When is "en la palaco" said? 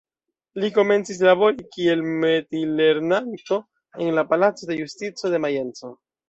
4.07-4.71